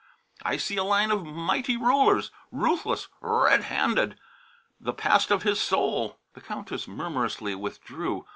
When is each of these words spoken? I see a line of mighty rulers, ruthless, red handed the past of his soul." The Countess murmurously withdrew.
I 0.41 0.57
see 0.57 0.77
a 0.77 0.83
line 0.83 1.11
of 1.11 1.23
mighty 1.27 1.77
rulers, 1.77 2.31
ruthless, 2.51 3.07
red 3.21 3.61
handed 3.65 4.17
the 4.79 4.93
past 4.93 5.29
of 5.29 5.43
his 5.43 5.59
soul." 5.61 6.17
The 6.33 6.41
Countess 6.41 6.87
murmurously 6.87 7.53
withdrew. 7.53 8.25